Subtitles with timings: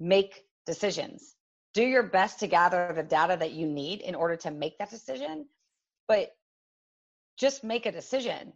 [0.00, 1.36] make decisions.
[1.74, 4.90] Do your best to gather the data that you need in order to make that
[4.90, 5.46] decision,
[6.08, 6.30] but
[7.38, 8.54] just make a decision.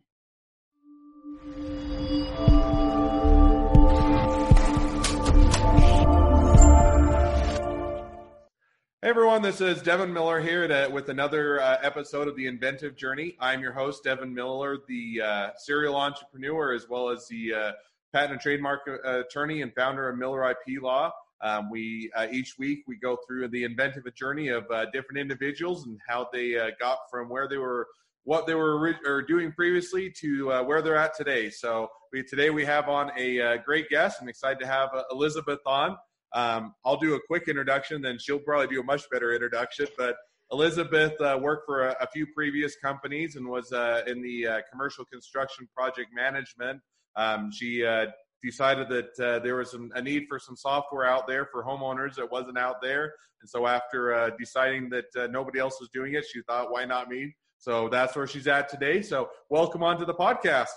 [9.03, 12.97] Hey everyone, this is Devin Miller here to, with another uh, episode of the Inventive
[12.97, 13.37] Journey.
[13.39, 17.73] I'm your host, Devin Miller, the uh, serial entrepreneur, as well as the uh,
[18.15, 21.13] patent and trademark uh, attorney and founder of Miller IP Law.
[21.45, 25.87] Um, we uh, each week we go through the inventive journey of uh, different individuals
[25.87, 27.87] and how they got from where they were,
[28.25, 31.51] what they were re- or doing previously to where they're at today.
[31.51, 34.19] So we, today we have on a great guest.
[34.21, 35.97] I'm excited to have Elizabeth on.
[36.35, 39.87] Um, I'll do a quick introduction, then she'll probably do a much better introduction.
[39.97, 40.17] But
[40.51, 44.61] Elizabeth uh, worked for a, a, few previous companies and was uh, in the uh,
[44.71, 46.81] commercial construction project management.
[47.17, 48.07] Um, she uh,
[48.45, 52.15] decided that uh, there was some, a need for some software out there for homeowners
[52.17, 53.15] that wasn't out there.
[53.41, 57.09] And so after uh, deciding that nobody else was doing it, she thought, why not
[57.09, 57.35] me?
[57.59, 59.03] So that's where she's at today.
[59.03, 60.69] So welcome on to the podcast.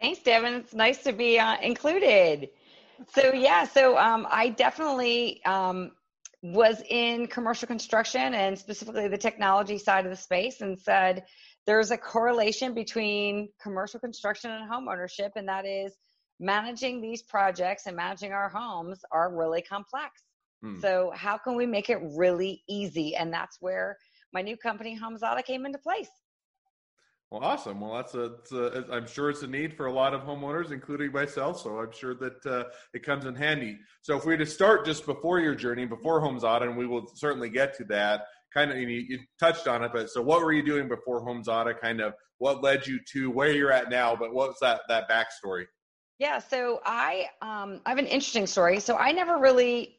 [0.00, 0.54] Thanks, Devin.
[0.54, 2.50] It's nice to be included
[3.08, 5.92] so yeah, so um, I definitely um,
[6.42, 11.24] was in commercial construction and specifically the technology side of the space, and said
[11.66, 15.96] there's a correlation between commercial construction and home ownership, and that is
[16.40, 20.24] managing these projects and managing our homes are really complex.
[20.62, 20.80] Hmm.
[20.80, 23.14] So how can we make it really easy?
[23.14, 23.96] And that's where
[24.32, 26.10] my new company Homezada came into place.
[27.30, 27.80] Well, awesome.
[27.80, 28.92] Well, that's a, a.
[28.92, 31.60] I'm sure it's a need for a lot of homeowners, including myself.
[31.60, 33.78] So I'm sure that uh, it comes in handy.
[34.02, 37.06] So if we were to start just before your journey, before Homezada, and we will
[37.14, 38.22] certainly get to that.
[38.52, 41.78] Kind of, you, you touched on it, but so what were you doing before Homezada?
[41.78, 44.16] Kind of, what led you to where you're at now?
[44.16, 45.66] But what's that that backstory?
[46.20, 48.78] Yeah, so I um, I have an interesting story.
[48.78, 49.96] So I never really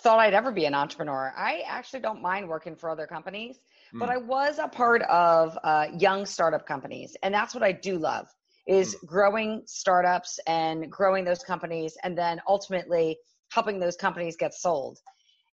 [0.00, 1.34] thought I'd ever be an entrepreneur.
[1.36, 3.58] I actually don't mind working for other companies
[3.94, 7.96] but I was a part of uh, young startup companies, and that's what I do
[7.96, 8.26] love
[8.66, 9.06] is mm.
[9.06, 13.16] growing startups and growing those companies, and then ultimately
[13.50, 14.98] helping those companies get sold.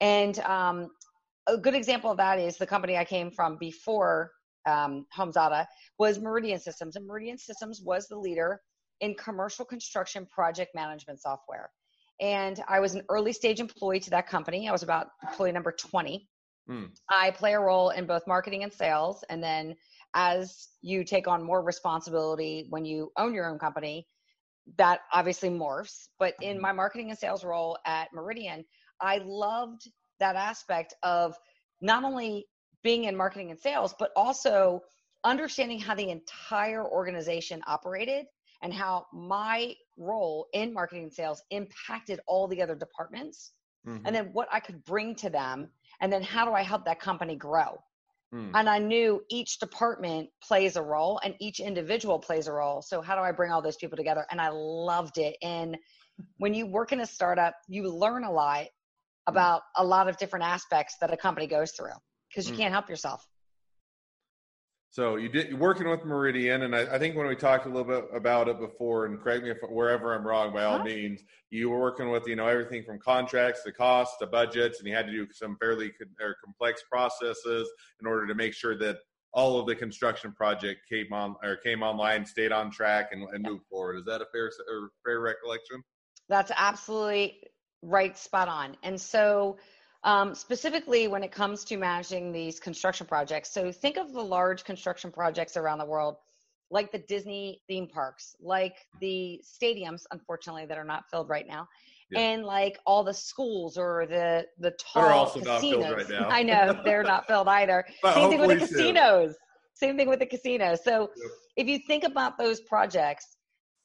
[0.00, 0.90] And um,
[1.46, 4.32] a good example of that is the company I came from before
[4.66, 5.66] um, Homezada
[5.98, 8.60] was Meridian Systems, and Meridian Systems was the leader
[9.00, 11.70] in commercial construction project management software.
[12.20, 14.68] And I was an early stage employee to that company.
[14.68, 16.28] I was about employee number 20.
[16.68, 16.88] Mm.
[17.10, 19.22] I play a role in both marketing and sales.
[19.28, 19.76] And then
[20.14, 24.06] as you take on more responsibility when you own your own company,
[24.78, 26.08] that obviously morphs.
[26.18, 28.64] But in my marketing and sales role at Meridian,
[29.00, 31.36] I loved that aspect of
[31.80, 32.46] not only
[32.82, 34.80] being in marketing and sales, but also
[35.24, 38.26] understanding how the entire organization operated
[38.66, 43.52] and how my role in marketing and sales impacted all the other departments.
[43.86, 44.04] Mm-hmm.
[44.04, 47.00] And then what I could bring to them and then how do i help that
[47.00, 47.80] company grow
[48.34, 48.50] mm.
[48.54, 53.00] and i knew each department plays a role and each individual plays a role so
[53.00, 55.76] how do i bring all those people together and i loved it and
[56.38, 58.68] when you work in a startup you learn a lot hmm.
[59.26, 61.96] about a lot of different aspects that a company goes through
[62.28, 62.58] because you mm.
[62.58, 63.26] can't help yourself
[64.96, 67.68] so you did you're working with Meridian, and I, I, think when we talked a
[67.68, 70.84] little bit about it before, and correct me if wherever I'm wrong, by all huh?
[70.84, 71.20] means,
[71.50, 74.94] you were working with you know everything from contracts to costs to budgets, and you
[74.94, 77.68] had to do some fairly or complex processes
[78.00, 78.96] in order to make sure that
[79.34, 83.42] all of the construction project came on or came online, stayed on track, and, and
[83.42, 83.98] moved forward.
[83.98, 85.84] Is that a fair or fair recollection?
[86.30, 87.42] That's absolutely
[87.82, 88.78] right, spot on.
[88.82, 89.58] And so
[90.04, 93.52] um, specifically when it comes to managing these construction projects.
[93.52, 96.16] So think of the large construction projects around the world,
[96.70, 101.68] like the Disney theme parks, like the stadiums, unfortunately, that are not filled right now.
[102.10, 102.20] Yeah.
[102.20, 106.08] And like all the schools or the the tall casinos.
[106.10, 107.84] Right I know they're not filled either.
[108.14, 109.30] Same thing with the casinos.
[109.30, 109.36] Soon.
[109.74, 110.84] Same thing with the casinos.
[110.84, 111.30] So yep.
[111.56, 113.36] if you think about those projects,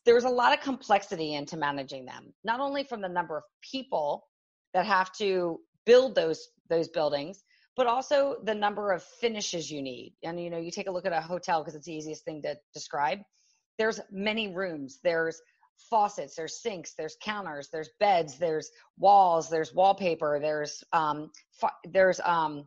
[0.06, 2.34] there's a lot of complexity into managing them.
[2.44, 4.28] Not only from the number of people
[4.74, 7.44] that have to build those those buildings
[7.78, 11.06] but also the number of finishes you need and you know you take a look
[11.06, 13.20] at a hotel because it's the easiest thing to describe
[13.78, 15.42] there's many rooms there's
[15.90, 21.30] faucets there's sinks there's counters there's beds there's walls there's wallpaper there's um
[21.86, 22.66] there's um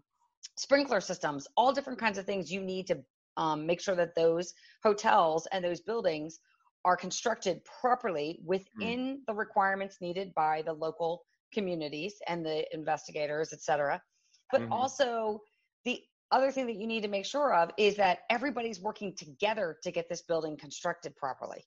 [0.56, 2.98] sprinkler systems all different kinds of things you need to
[3.36, 6.38] um, make sure that those hotels and those buildings
[6.84, 8.46] are constructed properly hmm.
[8.46, 9.16] within mm.
[9.26, 11.22] the requirements needed by the local
[11.54, 14.02] communities and the investigators, et cetera.
[14.52, 14.72] But mm-hmm.
[14.72, 15.40] also,
[15.84, 19.78] the other thing that you need to make sure of is that everybody's working together
[19.84, 21.64] to get this building constructed properly.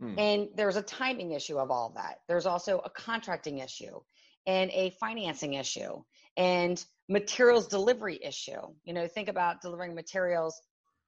[0.00, 0.18] Hmm.
[0.18, 2.16] And there's a timing issue of all that.
[2.28, 4.00] There's also a contracting issue.
[4.48, 6.02] and a financing issue
[6.36, 8.60] and materials delivery issue.
[8.84, 10.58] You know, think about delivering materials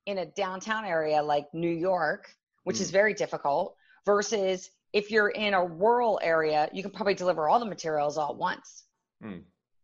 [0.06, 2.28] in a downtown area like New York,
[2.64, 2.82] which mm.
[2.82, 7.60] is very difficult, versus if you're in a rural area, you can probably deliver all
[7.60, 8.84] the materials all at once.
[9.22, 9.42] Mm.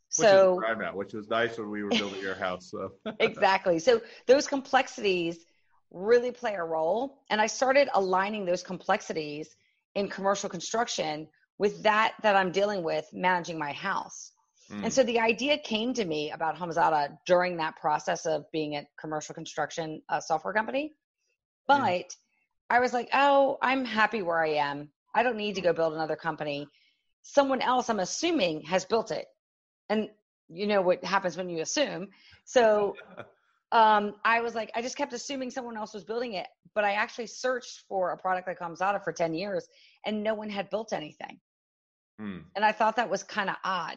[0.09, 2.71] So which is which was nice when we were building your house.
[2.71, 3.79] So exactly.
[3.79, 5.45] So those complexities
[5.91, 9.57] really play a role, and I started aligning those complexities
[9.95, 14.33] in commercial construction with that that I'm dealing with managing my house.
[14.71, 14.85] Mm.
[14.85, 18.87] And so the idea came to me about HomeZada during that process of being a
[18.99, 20.95] commercial construction uh, software company.
[21.67, 22.17] But mm.
[22.71, 24.91] I was like, oh, I'm happy where I am.
[25.17, 26.69] I don't need to go build another company.
[27.23, 29.25] Someone else, I'm assuming, has built it.
[29.89, 30.11] And
[30.49, 32.09] you know what happens when you assume.
[32.45, 32.95] So
[33.73, 36.47] um, I was like, I just kept assuming someone else was building it.
[36.75, 39.67] But I actually searched for a product that comes out of for 10 years
[40.05, 41.41] and no one had built anything.
[42.19, 42.41] Hmm.
[42.55, 43.97] And I thought that was kind of odd.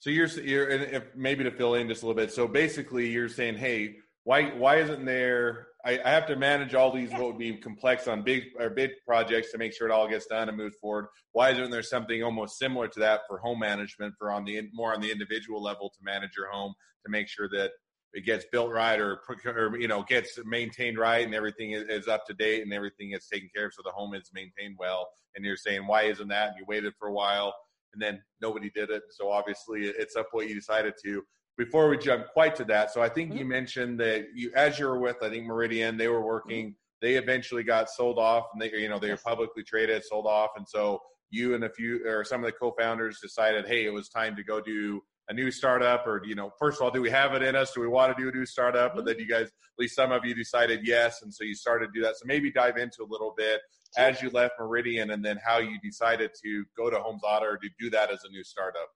[0.00, 2.32] So you're you're and if maybe to fill in just a little bit.
[2.32, 5.66] So basically, you're saying, hey, why why isn't there?
[5.84, 8.90] I, I have to manage all these what would be complex on big or big
[9.06, 11.06] projects to make sure it all gets done and moves forward.
[11.32, 14.94] Why isn't there something almost similar to that for home management, for on the more
[14.94, 16.74] on the individual level to manage your home
[17.04, 17.70] to make sure that
[18.12, 22.08] it gets built right or, or you know gets maintained right and everything is, is,
[22.08, 25.08] up to date and everything is taken care of so the home is maintained well?
[25.36, 26.48] And you're saying why isn't that?
[26.48, 27.54] And you waited for a while
[27.92, 29.02] and then nobody did it.
[29.10, 31.22] So obviously it's up what you decided to
[31.60, 33.40] before we jump quite to that so i think mm-hmm.
[33.40, 37.06] you mentioned that you as you were with i think meridian they were working mm-hmm.
[37.06, 40.50] they eventually got sold off and they you know they were publicly traded sold off
[40.56, 40.98] and so
[41.28, 44.42] you and a few or some of the co-founders decided hey it was time to
[44.42, 47.42] go do a new startup or you know first of all do we have it
[47.42, 47.72] in us?
[47.72, 48.96] Do we want to do a new startup?
[48.96, 51.86] And then you guys at least some of you decided yes and so you started
[51.86, 52.16] to do that.
[52.16, 53.60] So maybe dive into a little bit
[53.96, 57.68] as you left meridian and then how you decided to go to HomeZada or to
[57.78, 58.88] do that as a new startup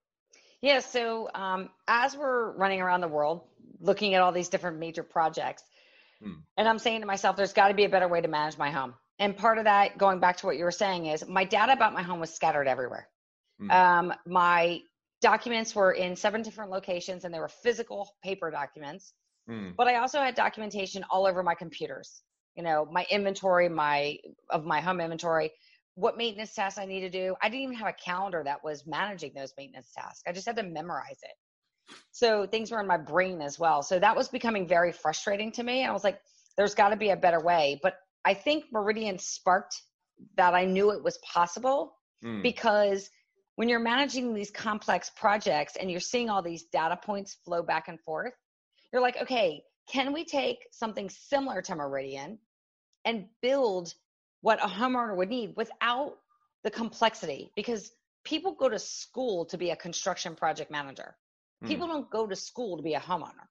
[0.64, 3.42] yeah so um, as we're running around the world
[3.80, 5.62] looking at all these different major projects
[6.22, 6.32] hmm.
[6.56, 8.70] and i'm saying to myself there's got to be a better way to manage my
[8.70, 11.72] home and part of that going back to what you were saying is my data
[11.72, 13.08] about my home was scattered everywhere
[13.60, 13.70] hmm.
[13.70, 14.80] um, my
[15.24, 19.14] documents were in seven different locations and they were physical paper documents.
[19.48, 19.74] Mm.
[19.74, 22.20] But I also had documentation all over my computers.
[22.56, 24.18] You know, my inventory, my
[24.50, 25.50] of my home inventory,
[25.94, 27.36] what maintenance tasks I need to do.
[27.42, 30.22] I didn't even have a calendar that was managing those maintenance tasks.
[30.26, 31.94] I just had to memorize it.
[32.10, 33.82] So things were in my brain as well.
[33.82, 35.84] So that was becoming very frustrating to me.
[35.84, 36.20] I was like,
[36.56, 37.78] there's got to be a better way.
[37.82, 37.94] But
[38.24, 39.82] I think Meridian sparked
[40.36, 42.42] that I knew it was possible mm.
[42.42, 43.10] because
[43.56, 47.88] when you're managing these complex projects and you're seeing all these data points flow back
[47.88, 48.32] and forth,
[48.92, 52.38] you're like, okay, can we take something similar to Meridian
[53.04, 53.92] and build
[54.44, 56.18] what a homeowner would need without
[56.64, 57.50] the complexity?
[57.56, 57.92] Because
[58.24, 61.16] people go to school to be a construction project manager.
[61.62, 61.68] Hmm.
[61.68, 63.48] People don't go to school to be a homeowner.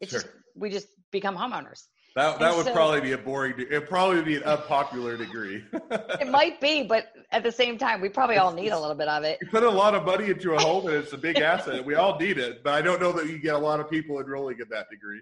[0.00, 0.22] It's sure.
[0.22, 1.82] just we just become homeowners.
[2.16, 3.52] That that and would so, probably be a boring.
[3.58, 5.62] It'd probably be an unpopular degree.
[5.72, 9.08] it might be, but at the same time, we probably all need a little bit
[9.08, 9.36] of it.
[9.42, 11.84] You put a lot of money into a home, and it's a big asset.
[11.84, 14.18] We all need it, but I don't know that you get a lot of people
[14.20, 15.20] enrolling in that degree.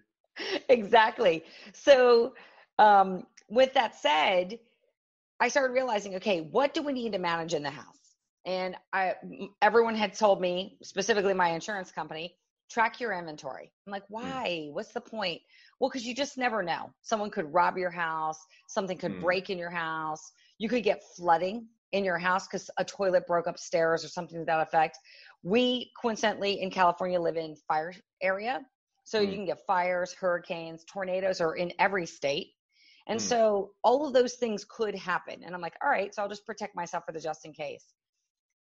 [0.69, 1.43] Exactly.
[1.73, 2.35] So,
[2.79, 4.61] um, with that said,
[5.43, 8.15] I started realizing, okay, what do we need to manage in the house?
[8.47, 9.15] And I,
[9.61, 12.37] everyone had told me, specifically my insurance company,
[12.71, 13.73] track your inventory.
[13.85, 14.15] I'm like, hmm.
[14.15, 14.69] why?
[14.71, 15.43] What's the point?
[15.81, 16.91] Well, because you just never know.
[17.03, 18.39] Someone could rob your house,
[18.69, 19.21] something could mm.
[19.21, 23.49] break in your house, you could get flooding in your house because a toilet broke
[23.49, 24.97] upstairs or something to that effect.
[25.43, 28.61] We coincidentally in California live in fire area.
[29.03, 29.27] So mm.
[29.27, 32.53] you can get fires, hurricanes, tornadoes are in every state.
[33.07, 33.23] And mm.
[33.23, 35.43] so all of those things could happen.
[35.45, 37.85] And I'm like, all right, so I'll just protect myself for the just in case.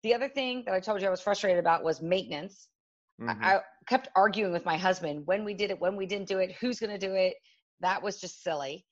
[0.02, 2.68] The other thing that I told you I was frustrated about was maintenance.
[3.20, 3.44] Mm-hmm.
[3.44, 6.38] I, I kept arguing with my husband when we did it, when we didn't do
[6.38, 7.34] it, who's going to do it.
[7.80, 8.84] That was just silly.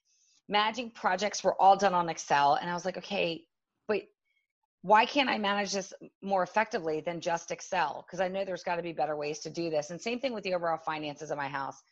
[0.49, 2.55] Managing projects were all done on Excel.
[2.55, 3.45] And I was like, okay,
[3.89, 4.03] but
[4.83, 5.93] why can't I manage this
[6.23, 8.05] more effectively than just Excel?
[8.07, 9.91] Because I know there's got to be better ways to do this.
[9.91, 11.83] And same thing with the overall finances of my house.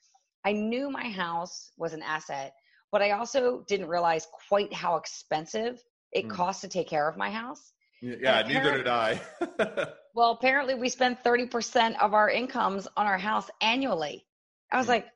[0.45, 2.55] I knew my house was an asset,
[2.91, 6.31] but I also didn't realize quite how expensive it mm.
[6.31, 7.73] cost to take care of my house.
[8.01, 9.21] Yeah, neither did I.
[10.15, 14.25] well, apparently we spend 30% of our incomes on our house annually.
[14.71, 14.91] I was mm.
[14.91, 15.07] like,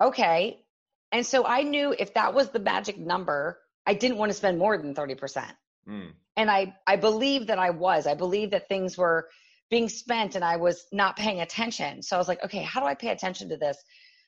[0.00, 0.60] okay.
[1.12, 4.58] And so I knew if that was the magic number, I didn't want to spend
[4.58, 5.46] more than 30%.
[5.88, 6.12] Mm.
[6.36, 8.06] And I, I believe that I was.
[8.06, 9.28] I believe that things were
[9.70, 12.02] being spent and I was not paying attention.
[12.02, 13.76] So I was like, okay, how do I pay attention to this?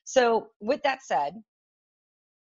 [0.05, 1.35] So with that said,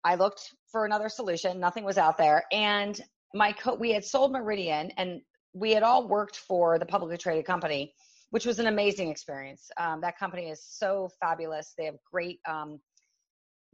[0.06, 1.60] I looked for another solution.
[1.60, 2.44] Nothing was out there.
[2.52, 3.00] And
[3.34, 5.22] my co we had sold Meridian and
[5.54, 7.94] we had all worked for the publicly traded company,
[8.30, 9.70] which was an amazing experience.
[9.78, 11.74] Um, that company is so fabulous.
[11.78, 12.80] They have great um,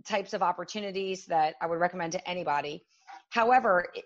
[0.07, 2.83] types of opportunities that I would recommend to anybody.
[3.29, 4.05] However, it,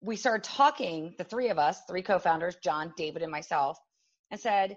[0.00, 3.78] we started talking, the three of us, three co founders, John, David, and myself,
[4.30, 4.76] and said,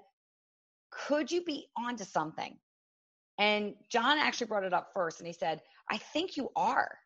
[0.90, 2.58] could you be onto something?
[3.38, 5.62] And John actually brought it up first and he said,
[5.92, 6.98] I think you are.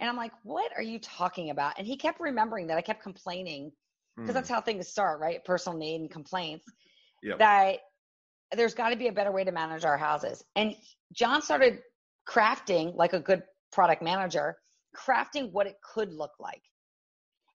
[0.00, 1.78] And I'm like, what are you talking about?
[1.78, 3.72] And he kept remembering that I kept complaining
[4.16, 4.34] because mm.
[4.34, 5.42] that's how things start, right?
[5.44, 6.66] Personal need and complaints.
[7.22, 7.38] Yep.
[7.38, 7.78] That
[8.54, 10.44] there's got to be a better way to manage our houses.
[10.54, 10.74] And
[11.12, 11.80] John started
[12.28, 13.42] crafting like a good
[13.72, 14.56] product manager,
[14.94, 16.62] crafting what it could look like.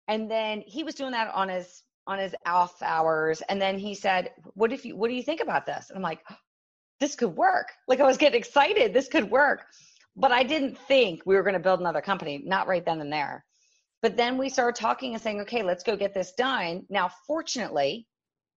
[0.07, 3.41] And then he was doing that on his on his off hours.
[3.47, 5.89] And then he said, What if you what do you think about this?
[5.89, 6.21] And I'm like,
[6.99, 7.67] this could work.
[7.87, 8.93] Like I was getting excited.
[8.93, 9.65] This could work.
[10.15, 13.11] But I didn't think we were going to build another company, not right then and
[13.11, 13.45] there.
[14.01, 16.85] But then we started talking and saying, okay, let's go get this done.
[16.89, 18.07] Now, fortunately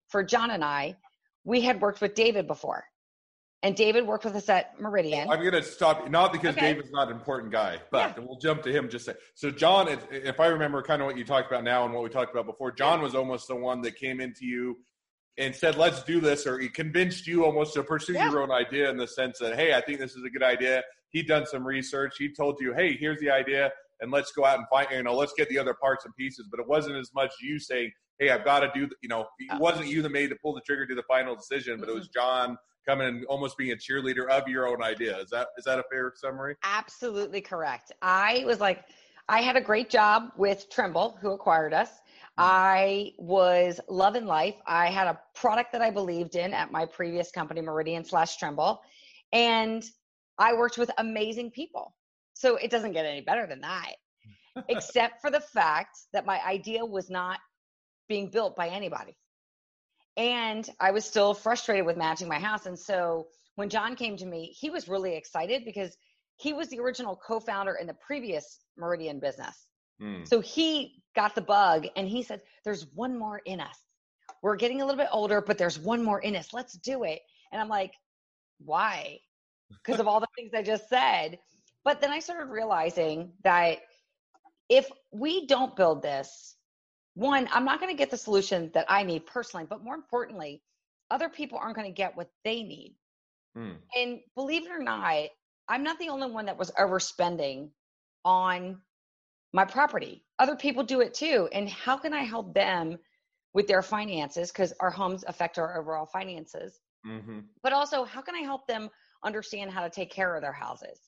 [0.09, 0.97] for John and I,
[1.45, 2.85] we had worked with David before.
[3.63, 5.31] And David worked with us at Meridian.
[5.31, 6.75] I'm going to stop, not because okay.
[6.75, 8.25] David's not an important guy, but yeah.
[8.25, 9.15] we'll jump to him just say.
[9.35, 12.11] So, John, if I remember kind of what you talked about now and what we
[12.11, 14.79] talked about before, John was almost the one that came into you
[15.39, 18.31] and said, let's do this, or he convinced you almost to pursue yeah.
[18.31, 20.83] your own idea in the sense that, hey, I think this is a good idea.
[21.15, 22.17] He'd done some research.
[22.19, 25.15] He told you, hey, here's the idea, and let's go out and find, you know,
[25.15, 26.49] let's get the other parts and pieces.
[26.51, 29.61] But it wasn't as much you saying, hey, I've got to do, you know, it
[29.61, 32.09] wasn't you that made to pull the trigger to the final decision, but it was
[32.09, 32.49] mm-hmm.
[32.49, 35.19] John coming and almost being a cheerleader of your own idea.
[35.19, 36.57] Is that is that a fair summary?
[36.65, 37.93] Absolutely correct.
[38.03, 38.85] I was like,
[39.29, 41.91] I had a great job with Trimble, who acquired us.
[41.91, 42.43] Mm-hmm.
[42.43, 44.57] I was loving life.
[44.67, 48.83] I had a product that I believed in at my previous company, Meridian slash Trimble,
[49.33, 49.85] and
[50.39, 51.95] I worked with amazing people.
[52.35, 53.93] So it doesn't get any better than that,
[54.69, 57.39] except for the fact that my idea was not
[58.09, 59.17] being built by anybody
[60.17, 62.67] and I was still frustrated with matching my house.
[62.67, 63.27] And so
[63.57, 65.97] when John came to me, he was really excited because
[66.37, 69.67] he was the original co-founder in the previous Meridian business.
[70.01, 70.27] Mm.
[70.27, 73.79] So he got the bug and he said, There's one more in us.
[74.43, 76.53] We're getting a little bit older, but there's one more in us.
[76.53, 77.21] Let's do it.
[77.53, 77.93] And I'm like,
[78.59, 79.19] Why?
[79.83, 81.39] Because of all the things I just said.
[81.85, 83.79] But then I started realizing that
[84.69, 86.57] if we don't build this,
[87.15, 90.63] one, I'm not going to get the solution that I need personally, but more importantly,
[91.11, 92.97] other people aren't going to get what they need.
[93.57, 93.77] Mm.
[93.97, 95.27] And believe it or not,
[95.69, 97.71] I'm not the only one that was overspending
[98.25, 98.81] on
[99.53, 100.25] my property.
[100.39, 101.49] Other people do it too.
[101.53, 102.99] And how can I help them
[103.53, 104.51] with their finances?
[104.51, 106.81] Because our homes affect our overall finances.
[107.07, 107.41] Mm-hmm.
[107.63, 108.91] But also, how can I help them
[109.25, 110.99] understand how to take care of their houses?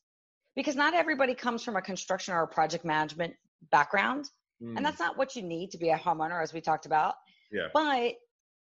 [0.54, 3.35] Because not everybody comes from a construction or a project management
[3.70, 4.30] background.
[4.62, 4.76] Mm.
[4.76, 7.14] And that's not what you need to be a homeowner, as we talked about.
[7.52, 7.68] Yeah.
[7.73, 8.14] But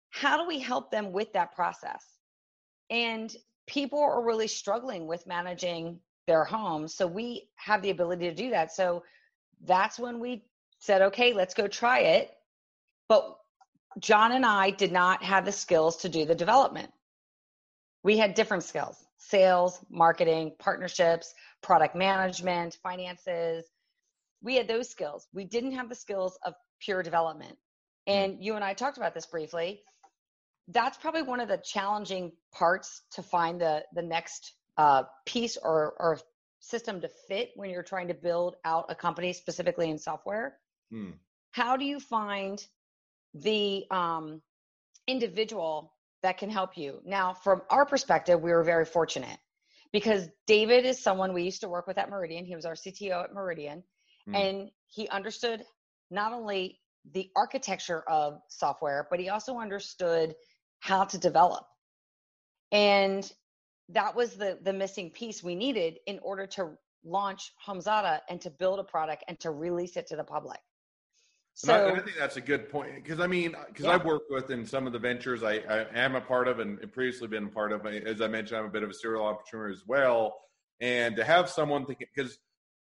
[0.09, 2.05] how do we help them with that process?
[2.89, 3.33] And
[3.67, 6.93] people are really struggling with managing their homes.
[6.93, 8.71] So we have the ability to do that.
[8.71, 9.03] So
[9.65, 10.45] that's when we
[10.79, 12.31] said, okay, let's go try it.
[13.07, 13.37] But
[13.99, 16.91] John and I did not have the skills to do the development.
[18.03, 23.65] We had different skills sales, marketing, partnerships, product management, finances,
[24.41, 25.27] we had those skills.
[25.33, 27.57] We didn't have the skills of pure development.
[28.07, 28.13] Hmm.
[28.13, 29.83] And you and I talked about this briefly.
[30.67, 35.93] That's probably one of the challenging parts to find the the next uh, piece or,
[35.99, 36.19] or
[36.59, 40.57] system to fit when you're trying to build out a company specifically in software.
[40.91, 41.11] Hmm.
[41.51, 42.63] How do you find
[43.33, 44.41] the um,
[45.07, 47.01] individual that can help you?
[47.05, 49.37] Now, from our perspective, we were very fortunate
[49.91, 52.45] because David is someone we used to work with at Meridian.
[52.45, 53.83] He was our CTO at Meridian
[54.27, 54.35] mm.
[54.35, 55.63] and he understood
[56.09, 56.79] not only
[57.13, 60.35] the architecture of software, but he also understood
[60.79, 61.65] how to develop.
[62.71, 63.29] And
[63.89, 66.71] that was the the missing piece we needed in order to
[67.03, 70.59] launch Homezada and to build a product and to release it to the public.
[71.53, 73.91] So and I, and I think that's a good point because I mean, because yeah.
[73.91, 76.79] I've worked with in some of the ventures I, I am a part of and
[76.93, 77.85] previously been a part of.
[77.85, 80.35] As I mentioned, I'm a bit of a serial entrepreneur as well,
[80.79, 82.37] and to have someone thinking because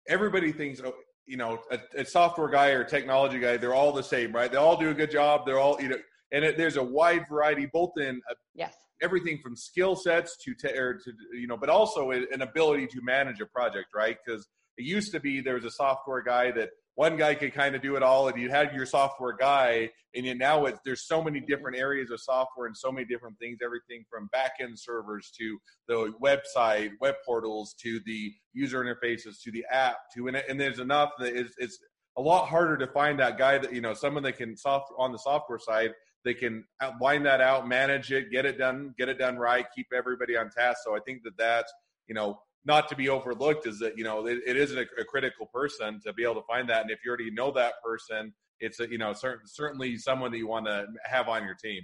[0.08, 0.94] everybody thinks oh,
[1.28, 4.50] you know, a, a, software guy or technology guy, they're all the same, right?
[4.50, 5.42] They all do a good job.
[5.46, 5.98] They're all, you know,
[6.32, 8.74] and it, there's a wide variety, both in a, yes.
[9.02, 13.02] everything from skill sets to, te- or to, you know, but also an ability to
[13.02, 14.18] manage a project, right?
[14.26, 14.48] Because
[14.78, 17.82] it used to be there was a software guy that one guy could kind of
[17.84, 21.24] do it all and you had your software guy and yet now it's, there's so
[21.24, 21.46] many mm-hmm.
[21.46, 26.12] different areas of software and so many different things everything from backend servers to the
[26.22, 31.12] website web portals to the user interfaces to the app to and, and there's enough
[31.20, 31.80] that it's, it's
[32.18, 35.12] a lot harder to find that guy that you know someone that can soft on
[35.12, 35.92] the software side
[36.26, 39.68] they can uh, line that out manage it get it done get it done right
[39.76, 40.80] keep everybody on task.
[40.84, 41.72] So i think that that's
[42.08, 45.06] you know not to be overlooked is that you know it, it is a, a,
[45.06, 48.34] critical person to be able to find that and if you already know that person
[48.60, 51.82] it's a, you know cer- certainly someone that you want to have on your team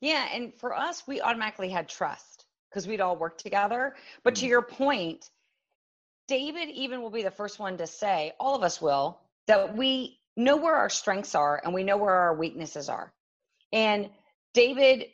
[0.00, 4.38] yeah and for us we automatically had trust because we'd all worked together but mm.
[4.40, 5.30] to your point
[6.28, 10.18] david even will be the first one to say all of us will that we
[10.36, 13.12] know where our strengths are and we know where our weaknesses are.
[13.72, 14.10] And
[14.52, 15.06] David,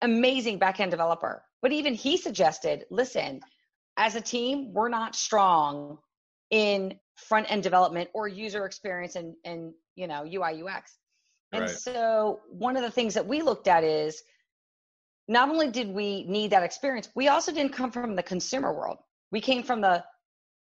[0.00, 3.40] amazing backend developer, but even he suggested listen,
[4.02, 5.96] as a team, we're not strong
[6.50, 10.98] in front end development or user experience and, and you know, UI UX.
[11.52, 11.70] And right.
[11.70, 14.20] so one of the things that we looked at is
[15.28, 18.98] not only did we need that experience, we also didn't come from the consumer world.
[19.30, 20.02] We came from the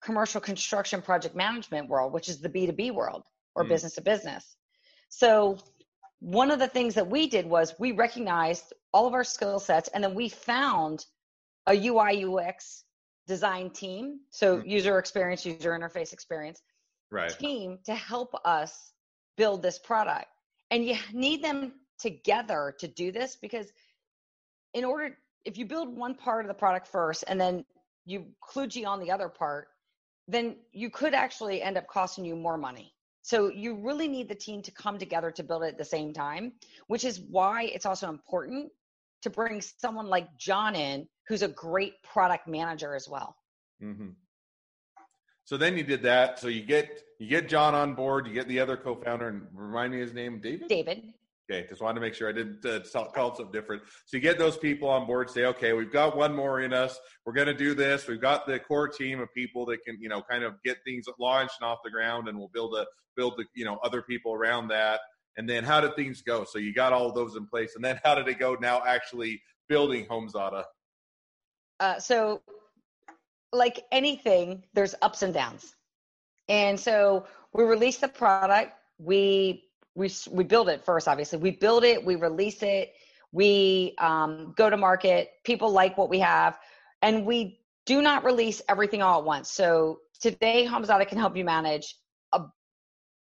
[0.04, 3.24] commercial construction project management world, which is the B2B world
[3.56, 3.70] or mm.
[3.70, 4.58] business to business.
[5.08, 5.60] So,
[6.20, 9.88] one of the things that we did was we recognized all of our skill sets
[9.94, 11.06] and then we found
[11.66, 12.84] a UI UX
[13.30, 14.68] design team, so mm.
[14.68, 16.62] user experience, user interface experience
[17.12, 17.38] right.
[17.38, 18.92] team to help us
[19.38, 20.26] build this product.
[20.72, 23.68] And you need them together to do this because
[24.74, 27.64] in order if you build one part of the product first and then
[28.06, 29.68] you kludgy on the other part,
[30.28, 32.94] then you could actually end up costing you more money.
[33.22, 36.14] So you really need the team to come together to build it at the same
[36.14, 36.54] time,
[36.88, 38.72] which is why it's also important
[39.22, 43.36] to bring someone like John in, who's a great product manager as well.
[43.82, 44.10] Mm-hmm.
[45.46, 46.40] So then you did that.
[46.40, 48.28] So you get you get John on board.
[48.28, 50.68] You get the other co-founder, and remind me his name, David.
[50.68, 51.04] David.
[51.52, 52.82] Okay, just wanted to make sure I didn't uh,
[53.16, 53.82] call it something different.
[54.06, 57.00] So you get those people on board, say, okay, we've got one more in us.
[57.26, 58.08] We're going to do this.
[58.08, 61.06] We've got the core team of people that can, you know, kind of get things
[61.20, 62.86] launched and off the ground, and we'll build a
[63.18, 65.00] build the, you know, other people around that.
[65.38, 66.46] And then how did things go?
[66.48, 68.56] So you got all of those in place, and then how did it go?
[68.62, 70.64] Now actually building HomeZada.
[71.80, 72.42] Uh, so,
[73.52, 75.76] like anything, there's ups and downs,
[76.48, 78.74] and so we release the product.
[78.98, 79.66] We
[79.96, 81.40] we we build it first obviously.
[81.40, 82.94] We build it we release it
[83.32, 85.32] we um, go to market.
[85.44, 86.58] People like what we have
[87.02, 89.52] and we do not release everything all at once.
[89.52, 91.96] So today HomeZada can help you manage
[92.34, 92.44] a,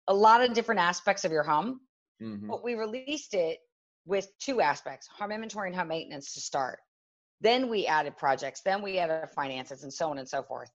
[0.07, 1.81] a lot of different aspects of your home
[2.21, 2.47] mm-hmm.
[2.47, 3.59] but we released it
[4.05, 6.79] with two aspects home inventory and home maintenance to start
[7.41, 10.69] then we added projects then we added finances and so on and so forth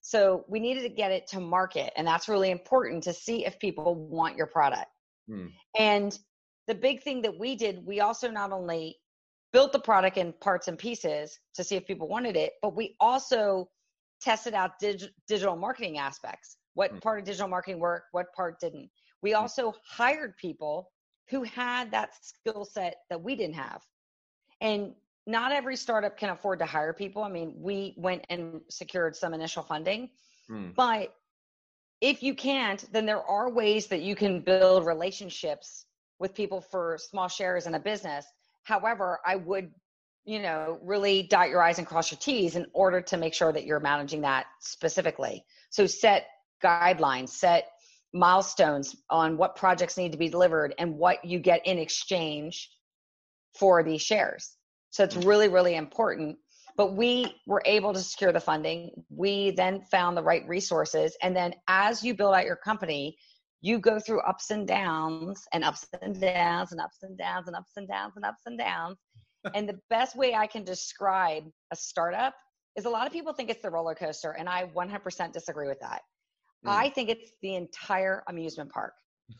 [0.00, 3.58] so we needed to get it to market and that's really important to see if
[3.58, 4.88] people want your product
[5.28, 5.46] Hmm.
[5.78, 6.18] And
[6.66, 8.96] the big thing that we did, we also not only
[9.52, 12.96] built the product in parts and pieces to see if people wanted it, but we
[13.00, 13.68] also
[14.20, 16.56] tested out dig- digital marketing aspects.
[16.74, 16.98] What hmm.
[16.98, 18.90] part of digital marketing worked, what part didn't.
[19.22, 19.38] We hmm.
[19.38, 20.90] also hired people
[21.30, 23.82] who had that skill set that we didn't have.
[24.60, 24.94] And
[25.28, 27.22] not every startup can afford to hire people.
[27.22, 30.08] I mean, we went and secured some initial funding,
[30.50, 30.74] mm.
[30.74, 31.14] but
[32.00, 35.84] if you can't, then there are ways that you can build relationships
[36.18, 38.24] with people for small shares in a business.
[38.62, 39.70] However, I would,
[40.24, 43.52] you know, really dot your I's and cross your T's in order to make sure
[43.52, 45.44] that you're managing that specifically.
[45.68, 46.26] So set
[46.64, 47.68] guidelines, set
[48.14, 52.70] milestones on what projects need to be delivered and what you get in exchange
[53.54, 54.56] for these shares.
[54.90, 56.38] So it's really, really important
[56.78, 58.90] but we were able to secure the funding.
[59.10, 61.16] We then found the right resources.
[61.22, 63.18] And then as you build out your company,
[63.60, 67.56] you go through ups and downs and ups and downs and ups and downs and
[67.56, 68.96] ups and downs and ups and downs.
[69.54, 72.34] and the best way I can describe a startup
[72.76, 75.80] is a lot of people think it's the roller coaster, and I 100% disagree with
[75.80, 76.02] that.
[76.64, 76.70] Mm.
[76.70, 78.92] I think it's the entire amusement park.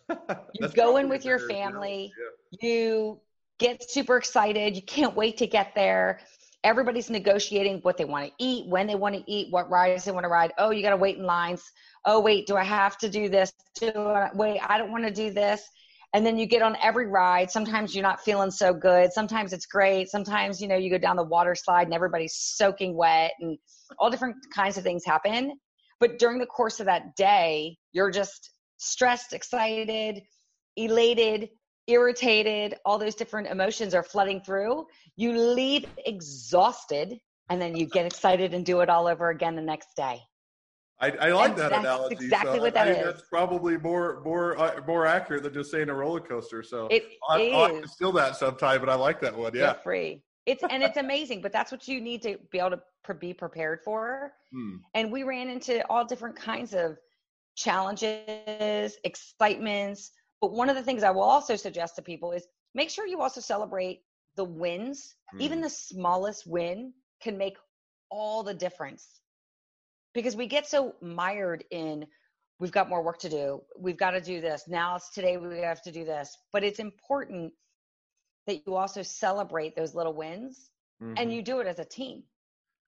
[0.55, 2.13] you go in with your family,
[2.51, 2.69] yeah.
[2.69, 3.21] you
[3.59, 6.21] get super excited, you can't wait to get there
[6.65, 10.13] everybody's negotiating what they want to eat, when they want to eat, what rides they
[10.13, 10.53] want to ride.
[10.59, 11.63] Oh, you got to wait in lines.
[12.05, 13.53] Oh, wait, do I have to do this?
[13.75, 15.63] Do I, wait, I don't want to do this.
[16.15, 17.51] And then you get on every ride.
[17.51, 19.13] Sometimes you're not feeling so good.
[19.13, 20.09] Sometimes it's great.
[20.09, 23.59] Sometimes, you know, you go down the water slide and everybody's soaking wet and
[23.99, 25.53] all different kinds of things happen.
[26.01, 30.23] But during the course of that day, you're just stressed, excited,
[30.77, 31.51] elated,
[31.89, 34.87] irritated, all those different emotions are flooding through.
[35.17, 39.63] You leave exhausted and then you get excited and do it all over again the
[39.63, 40.21] next day.
[41.01, 42.17] I, I like that that's analogy.
[42.17, 43.05] Exactly so what that I, is.
[43.05, 46.63] That's probably more more uh, more accurate than just saying a roller coaster.
[46.63, 47.55] So it I, is.
[47.55, 49.53] I'll have that sometime, but I like that one.
[49.55, 50.23] Yeah, free.
[50.45, 53.81] It's and it's amazing, but that's what you need to be able to be prepared
[53.85, 54.33] for.
[54.53, 54.77] Hmm.
[54.95, 56.97] And we ran into all different kinds of
[57.55, 60.11] challenges, excitements.
[60.41, 63.21] But one of the things I will also suggest to people is make sure you
[63.21, 64.03] also celebrate
[64.37, 65.17] the wins.
[65.35, 65.41] Mm.
[65.41, 67.57] Even the smallest win can make
[68.11, 69.21] all the difference
[70.15, 72.07] because we get so mired in
[72.59, 75.59] we've got more work to do we've got to do this now it's today we
[75.59, 77.53] have to do this but it's important
[78.47, 80.71] that you also celebrate those little wins
[81.03, 81.15] mm-hmm.
[81.17, 82.23] and you do it as a team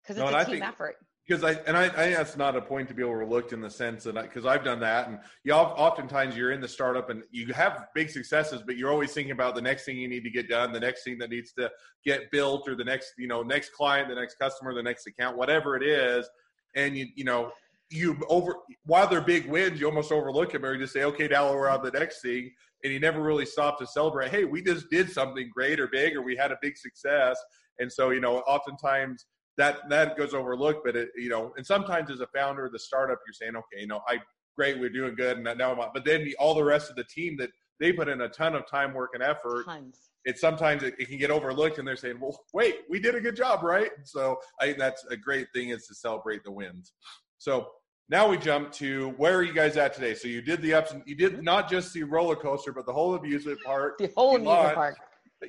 [0.03, 0.97] because it's no, a team think, effort
[1.31, 3.71] because I and I, I think that's not a point to be overlooked in the
[3.71, 7.53] sense that because I've done that and you oftentimes you're in the startup and you
[7.53, 10.49] have big successes but you're always thinking about the next thing you need to get
[10.49, 11.71] done the next thing that needs to
[12.05, 15.37] get built or the next you know next client the next customer the next account
[15.37, 16.29] whatever it is
[16.75, 17.53] and you you know
[17.90, 21.27] you over while they're big wins, you almost overlook them or you just say, okay,
[21.27, 22.51] now we're on the next thing,
[22.85, 24.31] and you never really stop to celebrate.
[24.31, 27.37] Hey, we just did something great or big, or we had a big success,
[27.81, 30.85] and so you know, oftentimes that that goes overlooked.
[30.85, 33.83] But it, you know, and sometimes as a founder of the startup, you're saying, okay,
[33.83, 34.19] you know, I
[34.57, 35.91] great, we're doing good, and now I'm.
[35.95, 38.67] But then all the rest of the team that they put in a ton of
[38.67, 39.65] time, work, and effort.
[39.65, 40.11] Tons.
[40.27, 43.21] It sometimes it, it, can get overlooked, and they're saying, "Well, wait, we did a
[43.21, 46.93] good job, right?" So I think that's a great thing is to celebrate the wins.
[47.39, 47.69] So
[48.11, 50.15] now we jump to where are you guys at today?
[50.15, 51.45] So you did the ups and you did mm-hmm.
[51.45, 53.97] not just the roller coaster, but the whole amusement park.
[53.99, 54.97] The whole amusement park.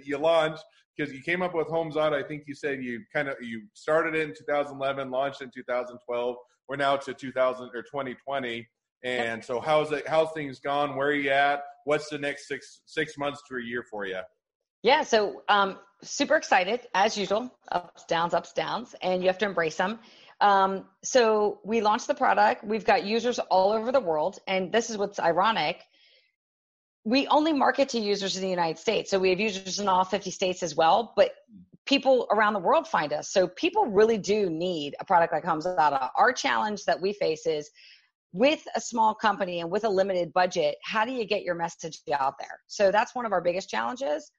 [0.05, 0.63] You launched
[1.01, 2.13] because you came up with HomeZada.
[2.13, 6.35] I think you said you kind of you started it in 2011, launched in 2012.
[6.69, 8.67] We're now to 2000 or 2020.
[9.03, 10.07] And so how's it?
[10.07, 10.95] How's things gone?
[10.95, 11.63] Where are you at?
[11.85, 14.19] What's the next six six months to a year for you?
[14.83, 17.51] Yeah, so um, super excited as usual.
[17.71, 19.99] Ups, downs, ups, downs, and you have to embrace them.
[20.39, 22.63] Um, so we launched the product.
[22.63, 25.81] We've got users all over the world, and this is what's ironic.
[27.03, 30.03] We only market to users in the United States, so we have users in all
[30.03, 31.13] 50 states as well.
[31.15, 31.31] But
[31.85, 36.09] people around the world find us, so people really do need a product like HomeZada.
[36.15, 37.71] Our challenge that we face is
[38.33, 41.99] with a small company and with a limited budget, how do you get your message
[42.13, 42.59] out there?
[42.67, 44.31] So that's one of our biggest challenges.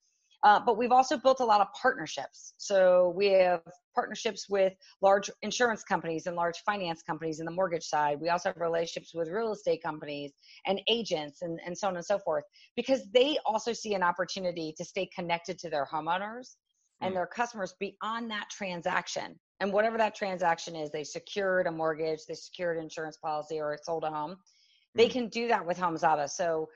[0.44, 2.54] Uh, but we've also built a lot of partnerships.
[2.56, 3.62] So we have
[3.94, 8.18] partnerships with large insurance companies and large finance companies in the mortgage side.
[8.20, 10.32] We also have relationships with real estate companies
[10.66, 14.74] and agents and, and so on and so forth because they also see an opportunity
[14.76, 16.56] to stay connected to their homeowners
[17.00, 17.14] and mm.
[17.14, 19.38] their customers beyond that transaction.
[19.60, 24.02] And whatever that transaction is, they secured a mortgage, they secured insurance policy, or sold
[24.02, 24.36] a home.
[24.96, 25.12] They mm.
[25.12, 26.28] can do that with HomeZada.
[26.28, 26.68] So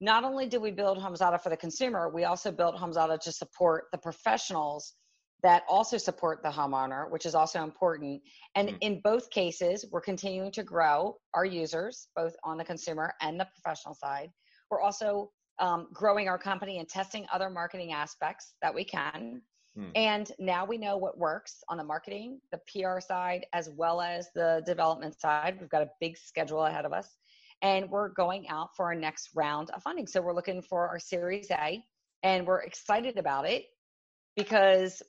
[0.00, 3.84] not only did we build HomeZada for the consumer, we also built HomeZada to support
[3.92, 4.94] the professionals
[5.42, 8.22] that also support the homeowner, which is also important.
[8.54, 8.78] And mm-hmm.
[8.80, 13.46] in both cases, we're continuing to grow our users, both on the consumer and the
[13.54, 14.30] professional side.
[14.70, 19.42] We're also um, growing our company and testing other marketing aspects that we can.
[19.78, 19.90] Mm.
[19.94, 24.28] And now we know what works on the marketing, the PR side, as well as
[24.34, 25.58] the development side.
[25.60, 27.08] We've got a big schedule ahead of us
[27.64, 30.06] and we're going out for our next round of funding.
[30.06, 31.82] So we're looking for our Series A,
[32.22, 33.64] and we're excited about it
[34.36, 35.02] because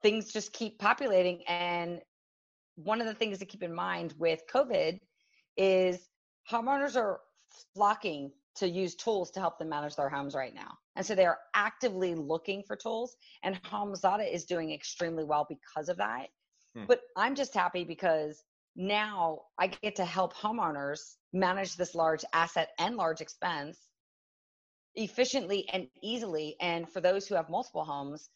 [0.00, 1.42] things just keep populating.
[1.48, 2.00] And
[2.76, 5.00] one of the things to keep in mind with COVID
[5.56, 5.98] is
[6.48, 7.18] homeowners are
[7.74, 10.78] flocking to use tools to help them manage their homes right now.
[10.94, 15.88] And so they are actively looking for tools, and HomeZada is doing extremely well because
[15.88, 16.28] of that.
[16.76, 16.84] Hmm.
[16.86, 18.44] But I'm just happy because
[18.76, 23.88] now I get to help homeowners manage this large asset and large expense
[24.94, 26.56] efficiently and easily.
[26.60, 28.30] And for those who have multiple homes,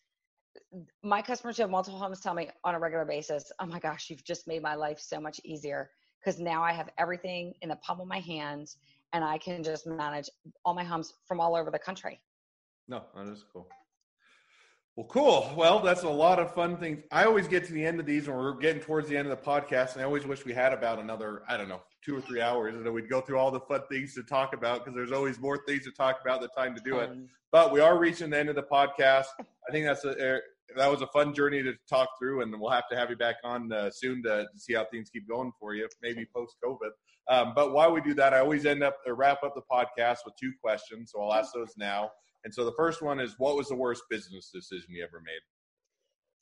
[1.02, 4.08] my customers who have multiple homes tell me on a regular basis, oh my gosh,
[4.10, 7.76] you've just made my life so much easier because now I have everything in the
[7.76, 8.74] palm of my hand
[9.12, 10.28] and I can just manage
[10.64, 12.20] all my homes from all over the country.
[12.88, 13.68] No, that is cool.
[14.96, 15.52] Well, cool.
[15.54, 17.04] Well, that's a lot of fun things.
[17.12, 19.38] I always get to the end of these when we're getting towards the end of
[19.38, 22.22] the podcast, and I always wish we had about another, I don't know, two or
[22.22, 24.94] three hours, and then we'd go through all the fun things to talk about because
[24.94, 26.40] there's always more things to talk about.
[26.40, 27.10] The time to do it,
[27.52, 29.26] but we are reaching the end of the podcast.
[29.38, 30.40] I think that's a
[30.76, 33.36] that was a fun journey to talk through, and we'll have to have you back
[33.44, 36.90] on uh, soon to, to, see how things keep going for you, maybe post COVID.
[37.28, 40.18] Um, but while we do that, I always end up or wrap up the podcast
[40.24, 42.10] with two questions, so I'll ask those now.
[42.46, 45.40] And so the first one is what was the worst business decision you ever made?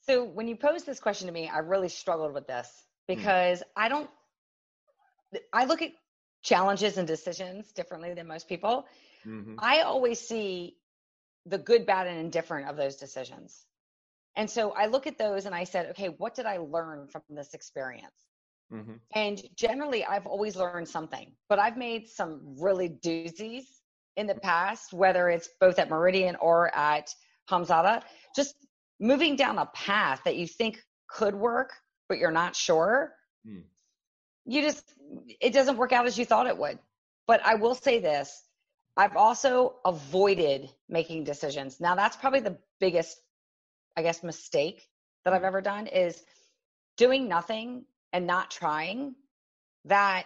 [0.03, 2.69] So when you posed this question to me, I really struggled with this
[3.09, 3.17] hmm.
[3.17, 3.65] because.
[3.77, 4.09] I don't
[5.53, 5.93] I look at
[6.43, 8.87] challenges and decisions differently than most people.
[9.27, 9.55] Mm-hmm.
[9.59, 10.77] I always see
[11.47, 13.67] the good, bad, and indifferent of those decisions.
[14.37, 17.23] And so I look at those and I said, okay, what did I learn from
[17.31, 18.27] this experience?
[18.73, 18.95] Mm-hmm.
[19.15, 23.65] And generally, I've always learned something, but I've made some really doozies
[24.17, 27.15] in the past, whether it's both at Meridian or at
[27.51, 28.03] HomeZada,
[28.35, 28.55] just
[29.01, 31.73] moving down a path that you think could work,
[32.09, 33.13] but you're not sure.
[33.47, 33.65] Mm.
[34.47, 34.83] you just
[35.41, 36.79] it doesn't work out as you thought it would.
[37.27, 38.43] But I will say this,
[38.97, 41.81] I've also avoided making decisions.
[41.81, 43.21] Now that's probably the biggest
[43.97, 44.89] I guess mistake
[45.25, 46.23] that I've ever done is
[46.97, 49.15] doing nothing and not trying.
[49.85, 50.25] That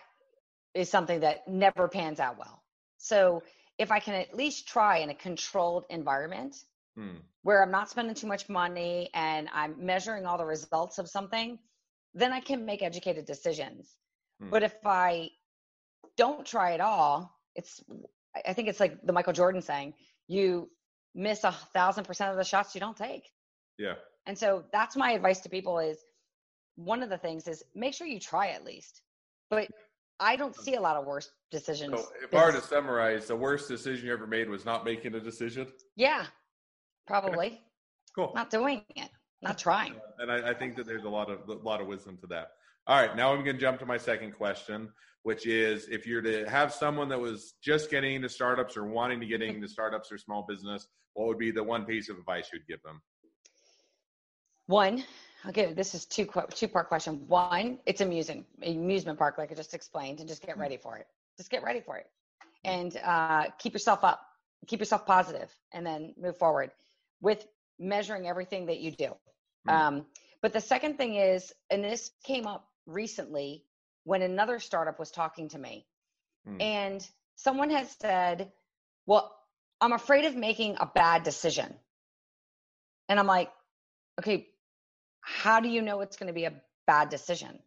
[0.74, 2.62] is something that never pans out well.
[2.98, 3.42] So
[3.78, 6.56] if I can at least try in a controlled environment
[6.96, 7.16] hmm.
[7.42, 11.58] where I'm not spending too much money and I'm measuring all the results of something,
[12.14, 13.94] then I can make educated decisions.
[14.40, 14.50] Hmm.
[14.50, 15.30] But if I
[16.16, 17.82] don't try at all, it's
[18.46, 19.94] I think it's like the Michael Jordan saying,
[20.26, 20.68] you
[21.14, 23.24] miss a thousand percent of the shots you don't take.
[23.78, 23.94] Yeah.
[24.26, 25.98] And so that's my advice to people is
[26.76, 29.00] one of the things is make sure you try at least.
[29.50, 29.68] But
[30.20, 31.92] I don't see a lot of worse decisions.
[31.98, 35.14] So if I were to summarize, the worst decision you ever made was not making
[35.14, 35.68] a decision.
[35.96, 36.26] Yeah,
[37.06, 37.46] probably.
[37.46, 37.62] Okay.
[38.14, 38.32] Cool.
[38.34, 39.10] Not doing it,
[39.42, 39.94] not trying.
[40.18, 42.48] And I, I, think that there's a lot of a lot of wisdom to that.
[42.88, 44.88] All right, now I'm going to jump to my second question,
[45.22, 49.20] which is if you're to have someone that was just getting into startups or wanting
[49.20, 52.48] to get into startups or small business, what would be the one piece of advice
[52.52, 53.00] you'd give them?
[54.66, 55.04] One,
[55.46, 57.22] Okay, this is two two part question.
[57.28, 61.06] One, it's amusing, amusement park, like I just explained, and just get ready for it.
[61.36, 62.06] Just get ready for it,
[62.64, 64.20] and uh, keep yourself up,
[64.66, 66.72] keep yourself positive, and then move forward
[67.20, 67.46] with
[67.78, 69.14] measuring everything that you do.
[69.68, 69.72] Mm.
[69.72, 70.06] Um,
[70.42, 73.64] but the second thing is, and this came up recently
[74.04, 75.86] when another startup was talking to me,
[76.48, 76.60] mm.
[76.60, 78.50] and someone had said,
[79.06, 79.36] "Well,
[79.80, 81.72] I'm afraid of making a bad decision,"
[83.08, 83.52] and I'm like,
[84.18, 84.48] "Okay."
[85.28, 86.54] How do you know it's going to be a
[86.86, 87.58] bad decision?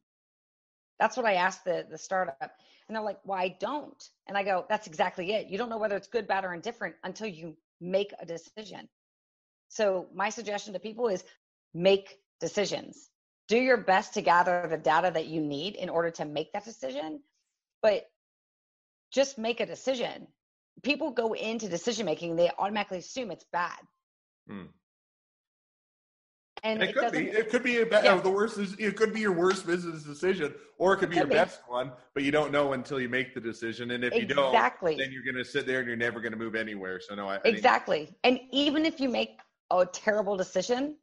[1.00, 2.52] That's what I asked the, the startup.
[2.88, 4.04] And they're like, well, don't.
[4.28, 5.48] And I go, that's exactly it.
[5.48, 8.90] You don't know whether it's good, bad, or indifferent until you make a decision.
[9.70, 11.24] So my suggestion to people is
[11.74, 13.10] make decisions.
[13.48, 16.66] Do your best to gather the data that you need in order to make that
[16.66, 17.22] decision,
[17.82, 18.10] but
[19.12, 20.28] just make a decision.
[20.84, 23.80] People go into decision making, they automatically assume it's bad.
[24.50, 24.66] Hmm.
[26.64, 27.28] And, it, it, could be.
[27.28, 28.18] It could be yeah.
[28.18, 28.60] the worst.
[28.60, 31.36] Is, it could be your worst business decision, or it could be could your be.
[31.36, 31.92] best one.
[32.14, 33.92] But you don't know until you make the decision.
[33.92, 34.28] And if exactly.
[34.28, 36.54] you don't, exactly, then you're going to sit there and you're never going to move
[36.54, 37.00] anywhere.
[37.00, 38.16] So no, I, exactly.
[38.24, 39.40] And even if you make
[39.72, 40.98] a terrible decision,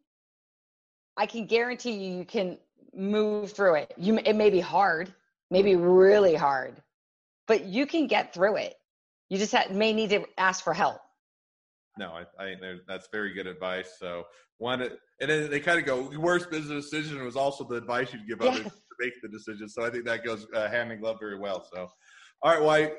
[1.16, 2.59] I can guarantee you, you can
[2.94, 3.94] move through it.
[3.97, 5.12] You, it may be hard,
[5.51, 6.81] maybe really hard,
[7.49, 8.75] but you can get through it.
[9.29, 11.01] You just have, may need to ask for help
[11.99, 13.97] no, I, I think that's very good advice.
[13.99, 14.25] So
[14.59, 18.29] one, and then they kind of go, worst business decision was also the advice you'd
[18.29, 19.68] give others to make the decision.
[19.68, 21.66] So I think that goes uh, hand in glove very well.
[21.73, 21.88] So,
[22.42, 22.92] all right, well, I,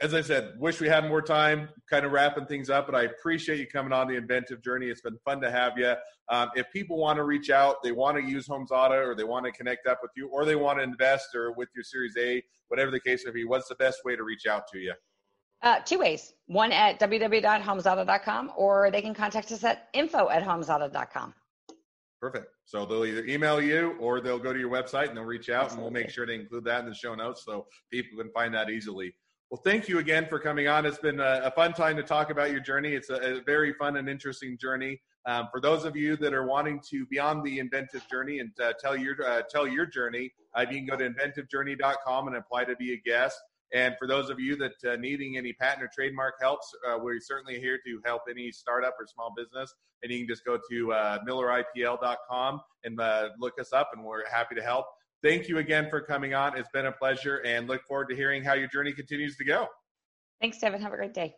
[0.00, 3.04] as I said, wish we had more time, kind of wrapping things up, but I
[3.04, 4.86] appreciate you coming on the inventive journey.
[4.86, 5.94] It's been fun to have you.
[6.30, 9.46] Um, if people want to reach out, they want to use HomeZada, or they want
[9.46, 12.42] to connect up with you, or they want to invest, or with your Series A,
[12.68, 14.94] whatever the case may be, what's the best way to reach out to you?
[15.64, 16.34] Uh, two ways.
[16.46, 21.32] One at www.homezada.com or they can contact us at info at homezada.com.
[22.20, 22.46] Perfect.
[22.66, 25.64] So they'll either email you or they'll go to your website and they'll reach out
[25.64, 25.86] Absolutely.
[25.86, 28.54] and we'll make sure to include that in the show notes so people can find
[28.54, 29.14] that easily.
[29.50, 30.84] Well, thank you again for coming on.
[30.84, 32.94] It's been a, a fun time to talk about your journey.
[32.94, 35.00] It's a, a very fun and interesting journey.
[35.26, 38.50] Um, for those of you that are wanting to be on the inventive journey and
[38.62, 42.64] uh, tell your uh, tell your journey, uh, you can go to inventivejourney.com and apply
[42.64, 43.38] to be a guest.
[43.72, 47.20] And for those of you that uh, needing any patent or trademark helps, uh, we're
[47.20, 49.72] certainly here to help any startup or small business.
[50.02, 54.28] And you can just go to uh, milleripl.com and uh, look us up, and we're
[54.28, 54.86] happy to help.
[55.22, 56.56] Thank you again for coming on.
[56.56, 59.68] It's been a pleasure, and look forward to hearing how your journey continues to go.
[60.40, 60.82] Thanks, Devin.
[60.82, 61.34] Have a great day.